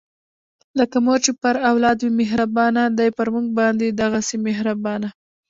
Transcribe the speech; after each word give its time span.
لکه 0.79 0.97
مور 1.05 1.19
چې 1.25 1.31
پر 1.41 1.55
اولاد 1.71 1.97
وي 2.01 2.11
مهربانه، 2.21 2.83
دی 2.97 3.09
پر 3.17 3.27
مونږ 3.33 3.47
باندې 3.59 3.85
دغهسې 4.01 4.37
مهربانه 4.47 5.09